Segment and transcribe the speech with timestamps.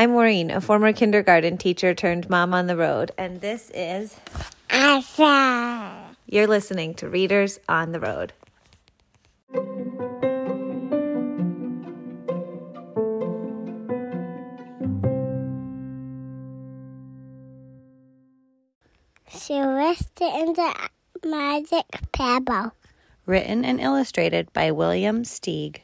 [0.00, 4.16] I'm Maureen, a former kindergarten teacher turned mom on the road, and this is
[4.70, 6.16] Asa.
[6.24, 8.32] You're listening to Readers on the Road.
[19.28, 20.74] Sylvester and the
[21.26, 22.72] Magic Pebble.
[23.26, 25.80] Written and illustrated by William Steig.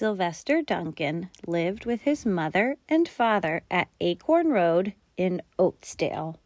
[0.00, 6.36] Sylvester Duncan lived with his mother and father at Acorn Road in Oatsdale.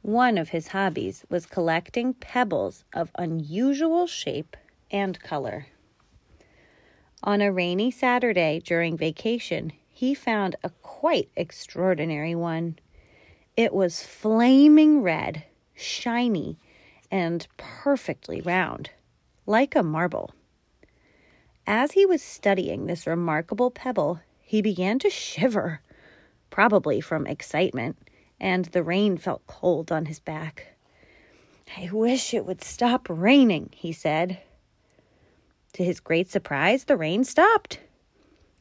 [0.00, 4.56] One of his hobbies was collecting pebbles of unusual shape
[4.90, 5.66] and color.
[7.22, 12.78] On a rainy Saturday during vacation, he found a quite extraordinary one.
[13.54, 16.56] It was flaming red, shiny,
[17.10, 18.88] and perfectly round,
[19.44, 20.32] like a marble.
[21.66, 25.80] As he was studying this remarkable pebble, he began to shiver,
[26.50, 27.96] probably from excitement,
[28.40, 30.74] and the rain felt cold on his back.
[31.76, 34.40] I wish it would stop raining, he said.
[35.74, 37.78] To his great surprise, the rain stopped.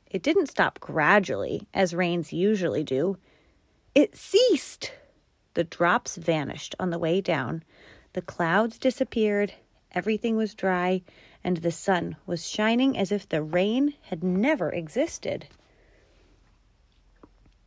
[0.09, 3.17] It didn't stop gradually, as rains usually do.
[3.95, 4.93] It ceased.
[5.55, 7.63] The drops vanished on the way down.
[8.13, 9.53] The clouds disappeared.
[9.93, 11.01] Everything was dry,
[11.43, 15.47] and the sun was shining as if the rain had never existed.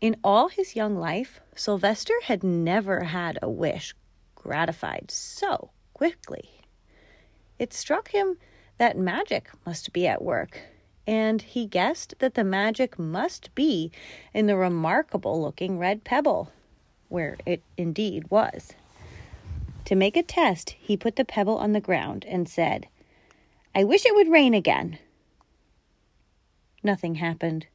[0.00, 3.95] In all his young life, Sylvester had never had a wish
[4.34, 6.61] gratified so quickly.
[7.58, 8.36] It struck him
[8.78, 10.61] that magic must be at work,
[11.06, 13.91] and he guessed that the magic must be
[14.33, 16.52] in the remarkable looking red pebble,
[17.08, 18.75] where it indeed was.
[19.86, 22.89] To make a test, he put the pebble on the ground and said,
[23.75, 24.98] I wish it would rain again.
[26.83, 27.67] Nothing happened.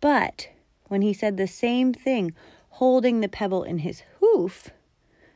[0.00, 0.48] But
[0.88, 2.34] when he said the same thing,
[2.68, 4.70] holding the pebble in his hoof,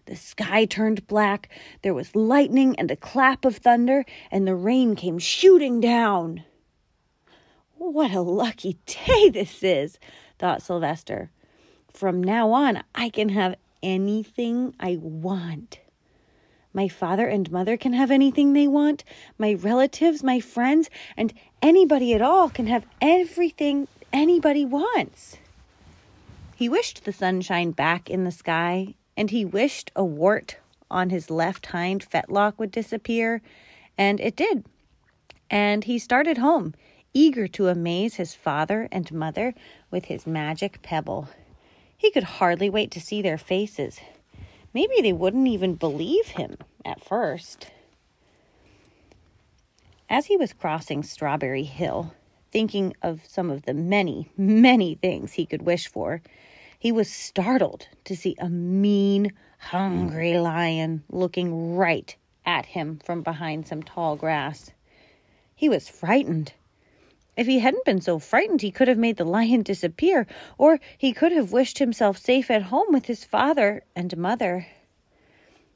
[0.06, 1.49] the sky turned black,
[1.83, 6.44] there was lightning and a clap of thunder, and the rain came shooting down.
[7.77, 9.99] What a lucky day this is,
[10.39, 11.31] thought Sylvester.
[11.93, 15.81] From now on, I can have anything I want.
[16.75, 19.05] My father and mother can have anything they want.
[19.39, 25.39] My relatives, my friends, and anybody at all can have everything anybody wants.
[26.57, 30.57] He wished the sunshine back in the sky and he wished a wart
[30.91, 33.43] on his left hind fetlock would disappear,
[33.97, 34.65] and it did.
[35.51, 36.75] And he started home,
[37.12, 39.55] eager to amaze his father and mother
[39.91, 41.29] with his magic pebble.
[41.97, 44.01] He could hardly wait to see their faces.
[44.75, 47.69] Maybe they wouldn't even believe him at first.
[50.11, 52.12] As he was crossing Strawberry Hill,
[52.51, 56.21] thinking of some of the many, many things he could wish for,
[56.79, 62.15] he was startled to see a mean, hungry lion looking right
[62.45, 64.73] at him from behind some tall grass.
[65.55, 66.53] He was frightened.
[67.37, 71.12] If he hadn't been so frightened, he could have made the lion disappear, or he
[71.12, 74.67] could have wished himself safe at home with his father and mother.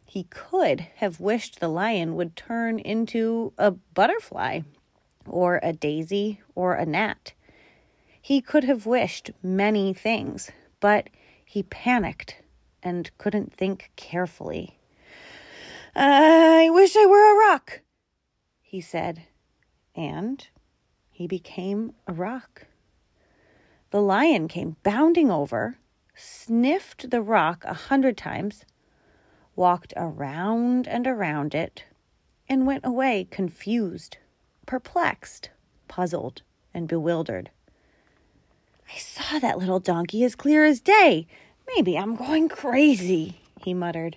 [0.05, 4.61] He could have wished the lion would turn into a butterfly,
[5.27, 7.33] or a daisy, or a gnat.
[8.21, 11.11] He could have wished many things, but
[11.45, 12.37] he panicked
[12.83, 14.79] and couldn't think carefully.
[15.95, 17.81] I wish I were a rock,
[18.61, 19.25] he said,
[19.95, 20.47] and
[21.19, 22.69] he became a rock.
[23.91, 25.79] The lion came bounding over,
[26.15, 28.65] sniffed the rock a hundred times,
[29.57, 31.83] walked around and around it,
[32.49, 34.19] and went away confused,
[34.65, 35.51] perplexed,
[35.89, 36.43] puzzled,
[36.73, 37.51] and bewildered.
[38.89, 41.27] I saw that little donkey as clear as day.
[41.75, 44.17] Maybe I'm going crazy, he muttered.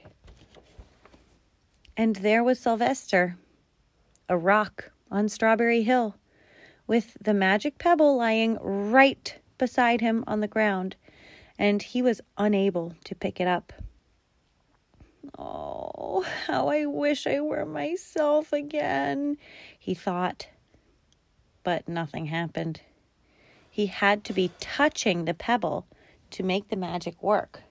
[1.97, 3.37] And there was Sylvester,
[4.29, 6.15] a rock on Strawberry Hill,
[6.91, 10.93] with the magic pebble lying right beside him on the ground,
[11.57, 13.71] and he was unable to pick it up.
[15.39, 19.37] Oh, how I wish I were myself again,
[19.79, 20.49] he thought.
[21.63, 22.81] But nothing happened.
[23.69, 25.87] He had to be touching the pebble
[26.31, 27.61] to make the magic work.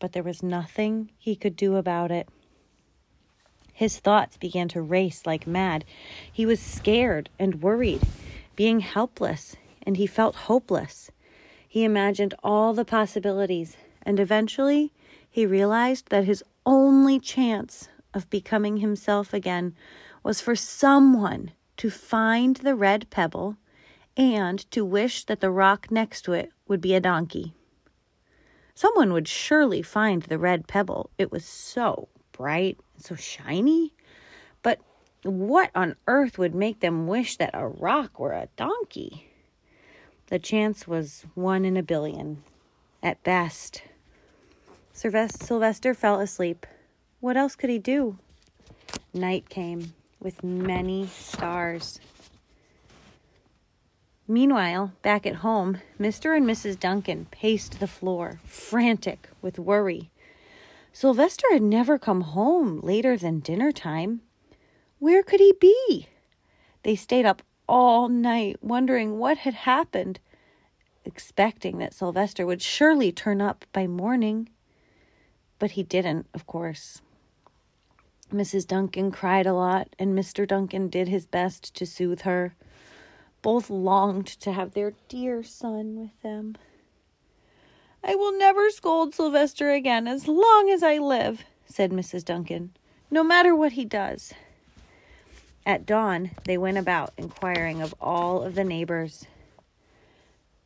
[0.00, 2.28] But there was nothing he could do about it.
[3.76, 5.84] His thoughts began to race like mad.
[6.32, 8.00] He was scared and worried,
[8.56, 11.10] being helpless, and he felt hopeless.
[11.68, 14.94] He imagined all the possibilities, and eventually
[15.30, 19.74] he realized that his only chance of becoming himself again
[20.22, 23.58] was for someone to find the red pebble
[24.16, 27.52] and to wish that the rock next to it would be a donkey.
[28.74, 31.10] Someone would surely find the red pebble.
[31.18, 33.92] It was so bright, so shiny.
[34.62, 34.80] But
[35.22, 39.30] what on earth would make them wish that a rock were a donkey?
[40.28, 42.42] The chance was one in a billion,
[43.02, 43.82] at best.
[44.92, 46.66] Sylvester fell asleep.
[47.20, 48.18] What else could he do?
[49.14, 52.00] Night came with many stars.
[54.28, 56.36] Meanwhile, back at home, Mr.
[56.36, 56.80] and Mrs.
[56.80, 60.10] Duncan paced the floor, frantic with worry.
[60.96, 64.22] Sylvester had never come home later than dinner time.
[64.98, 66.08] Where could he be?
[66.84, 70.20] They stayed up all night wondering what had happened,
[71.04, 74.48] expecting that Sylvester would surely turn up by morning.
[75.58, 77.02] But he didn't, of course.
[78.32, 78.66] Mrs.
[78.66, 80.48] Duncan cried a lot, and Mr.
[80.48, 82.54] Duncan did his best to soothe her.
[83.42, 86.56] Both longed to have their dear son with them.
[88.08, 92.24] I will never scold Sylvester again as long as I live, said Mrs.
[92.24, 92.70] Duncan,
[93.10, 94.32] no matter what he does.
[95.66, 99.26] At dawn, they went about inquiring of all of the neighbors.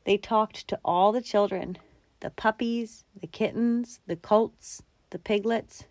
[0.05, 1.79] They talked to all the children
[2.21, 5.85] the puppies, the kittens, the colts, the piglets.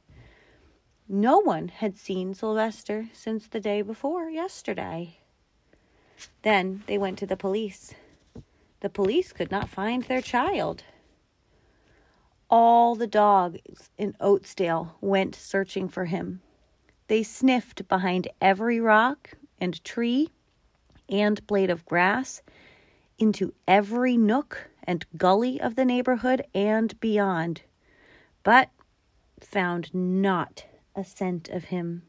[1.07, 5.18] No one had seen Sylvester since the day before yesterday.
[6.44, 7.95] Then they went to the police.
[8.81, 10.84] The police could not find their child.
[12.50, 16.42] All the dogs in Oatsdale went searching for him.
[17.07, 20.30] They sniffed behind every rock and tree
[21.07, 22.42] and blade of grass,
[23.18, 27.62] into every nook and gully of the neighborhood and beyond,
[28.44, 28.69] but
[29.40, 32.04] found not a scent of him.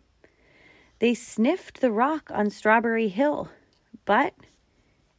[0.99, 3.51] They sniffed the rock on Strawberry Hill
[4.05, 4.35] but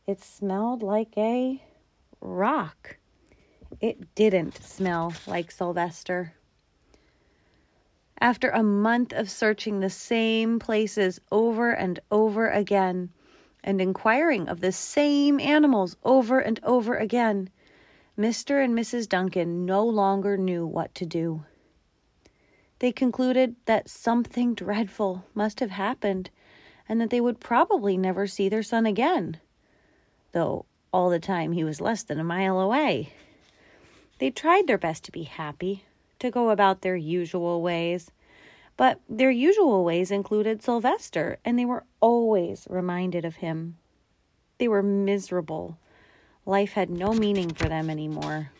[0.05, 1.63] it smelled like a
[2.19, 2.97] rock.
[3.81, 6.35] It didn't smell like Sylvester.
[8.19, 13.09] After a month of searching the same places over and over again,
[13.63, 17.49] and inquiring of the same animals over and over again,
[18.15, 18.63] Mr.
[18.63, 19.09] and Mrs.
[19.09, 21.43] Duncan no longer knew what to do.
[22.77, 26.29] They concluded that something dreadful must have happened
[26.87, 29.37] and that they would probably never see their son again,
[30.33, 33.13] though all the time he was less than a mile away.
[34.21, 35.83] They tried their best to be happy,
[36.19, 38.11] to go about their usual ways,
[38.77, 43.79] but their usual ways included Sylvester, and they were always reminded of him.
[44.59, 45.79] They were miserable.
[46.45, 48.51] Life had no meaning for them anymore.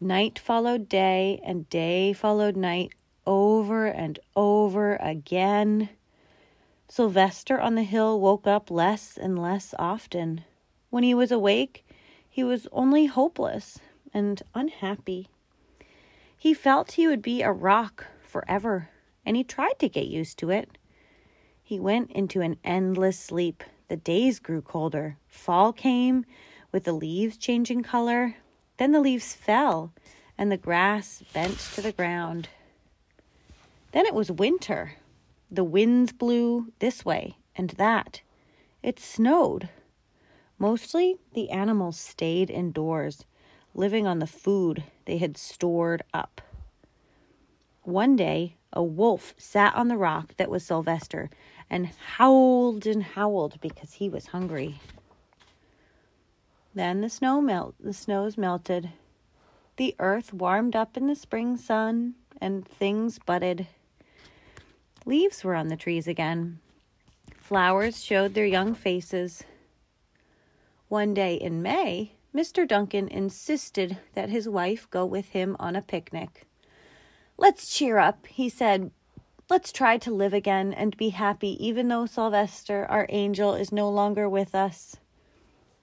[0.00, 2.94] Night followed day, and day followed night
[3.26, 5.90] over and over again.
[6.88, 10.44] Sylvester on the hill woke up less and less often.
[10.88, 11.84] When he was awake,
[12.32, 13.78] he was only hopeless
[14.14, 15.28] and unhappy.
[16.34, 18.88] He felt he would be a rock forever,
[19.26, 20.78] and he tried to get used to it.
[21.62, 23.62] He went into an endless sleep.
[23.88, 25.18] The days grew colder.
[25.28, 26.24] Fall came,
[26.72, 28.36] with the leaves changing color.
[28.78, 29.92] Then the leaves fell,
[30.38, 32.48] and the grass bent to the ground.
[33.92, 34.94] Then it was winter.
[35.50, 38.22] The winds blew this way and that.
[38.82, 39.68] It snowed.
[40.62, 43.24] Mostly the animals stayed indoors,
[43.74, 46.40] living on the food they had stored up.
[47.82, 51.30] One day, a wolf sat on the rock that was Sylvester
[51.68, 54.78] and howled and howled because he was hungry.
[56.76, 58.90] Then the snow melt the snows melted.
[59.78, 63.66] The earth warmed up in the spring sun and things budded.
[65.04, 66.60] Leaves were on the trees again.
[67.36, 69.42] Flowers showed their young faces.
[70.92, 72.68] One day in May, Mr.
[72.68, 76.46] Duncan insisted that his wife go with him on a picnic.
[77.38, 78.90] Let's cheer up, he said.
[79.48, 83.88] Let's try to live again and be happy, even though Sylvester, our angel, is no
[83.88, 84.96] longer with us.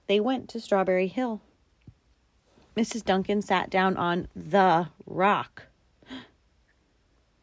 [0.06, 1.42] They went to Strawberry Hill.
[2.78, 3.04] Mrs.
[3.04, 5.70] Duncan sat down on the rock.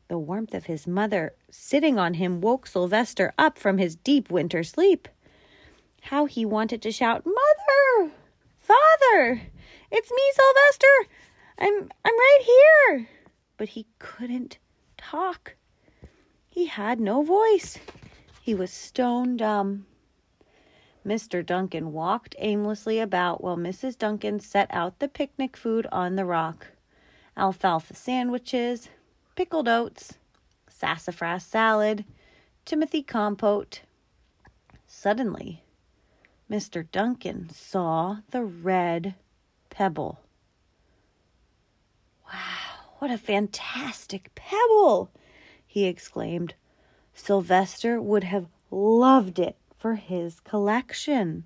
[0.06, 4.62] The warmth of his mother sitting on him woke Sylvester up from his deep winter
[4.62, 5.08] sleep.
[6.06, 8.12] How he wanted to shout, Mother!
[8.60, 9.42] Father!
[9.90, 11.12] It's me, Sylvester!
[11.58, 13.08] I'm I'm right here.
[13.56, 14.58] But he couldn't
[14.96, 15.56] talk.
[16.48, 17.78] He had no voice.
[18.40, 19.86] He was stone dumb.
[21.04, 21.44] Mr.
[21.44, 23.98] Duncan walked aimlessly about while Mrs.
[23.98, 26.68] Duncan set out the picnic food on the rock
[27.36, 28.90] alfalfa sandwiches,
[29.34, 30.14] pickled oats,
[30.68, 32.04] sassafras salad,
[32.64, 33.80] Timothy compote,
[34.86, 35.64] Suddenly,
[36.50, 36.88] Mr.
[36.92, 39.14] Duncan saw the red
[39.68, 40.20] pebble.
[42.26, 45.10] Wow, what a fantastic pebble!
[45.66, 46.54] he exclaimed.
[47.14, 51.44] Sylvester would have loved it for his collection.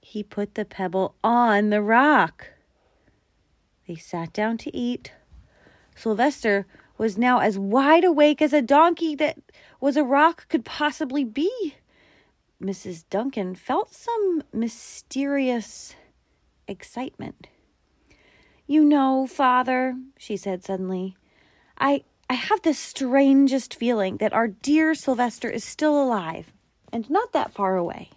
[0.00, 2.48] He put the pebble on the rock.
[3.86, 5.12] They sat down to eat.
[5.94, 6.66] Sylvester
[6.98, 9.38] was now as wide awake as a donkey that
[9.80, 11.76] was a rock could possibly be.
[12.62, 13.04] Mrs.
[13.10, 15.94] Duncan felt some mysterious
[16.66, 17.48] excitement.
[18.66, 21.16] You know, father, she said suddenly,
[21.78, 26.52] I I have the strangest feeling that our dear Sylvester is still alive
[26.92, 28.10] and not that far away.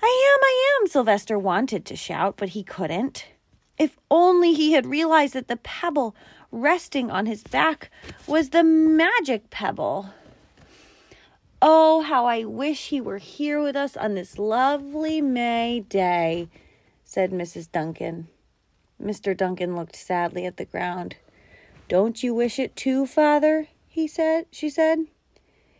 [0.00, 3.26] I am, I am, Sylvester wanted to shout, but he couldn't.
[3.78, 6.14] If only he had realized that the pebble
[6.52, 7.90] resting on his back
[8.26, 10.10] was the magic pebble.
[11.60, 16.48] Oh, how I wish he were here with us on this lovely May day,
[17.02, 17.70] said Mrs.
[17.70, 18.28] Duncan.
[19.02, 19.36] Mr.
[19.36, 21.16] Duncan looked sadly at the ground.
[21.88, 23.66] Don't you wish it too, father?
[23.88, 25.06] he said, she said.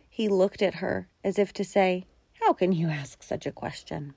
[0.09, 2.05] He looked at her as if to say,
[2.41, 4.15] How can you ask such a question?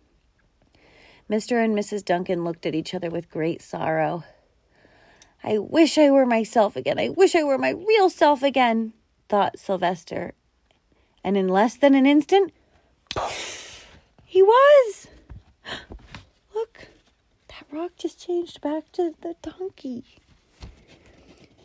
[1.30, 1.64] Mr.
[1.64, 2.04] and Mrs.
[2.04, 4.24] Duncan looked at each other with great sorrow.
[5.44, 6.98] I wish I were myself again.
[6.98, 8.94] I wish I were my real self again,
[9.28, 10.34] thought Sylvester.
[11.24, 12.52] And in less than an instant,
[14.24, 15.08] he was.
[16.54, 16.88] Look,
[17.48, 20.04] that rock just changed back to the donkey.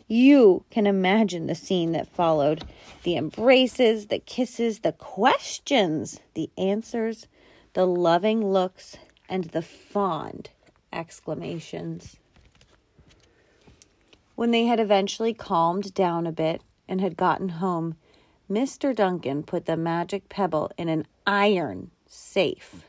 [0.06, 2.64] You can imagine the scene that followed
[3.02, 7.26] the embraces, the kisses, the questions, the answers,
[7.74, 8.96] the loving looks,
[9.28, 10.48] and the fond
[10.92, 12.16] exclamations.
[14.34, 17.96] When they had eventually calmed down a bit and had gotten home,
[18.50, 18.96] Mr.
[18.96, 22.86] Duncan put the magic pebble in an iron safe.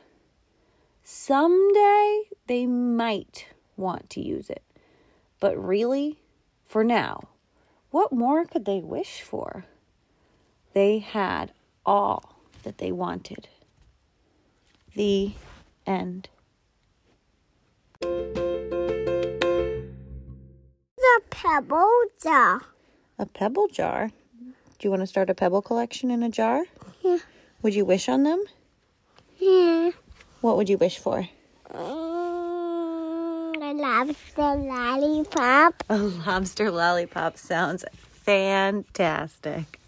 [1.04, 4.62] Someday they might want to use it,
[5.38, 6.18] but really,
[6.64, 7.28] for now,
[7.90, 9.66] what more could they wish for?
[10.72, 11.52] They had
[11.84, 13.48] all that they wanted.
[14.94, 15.32] The
[15.86, 16.30] end.
[18.00, 19.90] The
[21.28, 22.62] pebble jar.
[23.18, 24.10] A pebble jar?
[24.80, 26.64] Do you want to start a pebble collection in a jar?
[27.02, 27.18] Yeah.
[27.60, 28.42] Would you wish on them?
[29.38, 29.90] Yeah.
[30.40, 31.28] What would you wish for?
[31.70, 35.84] Mm, love the lollipop.
[35.90, 39.79] A lobster lollipop sounds fantastic.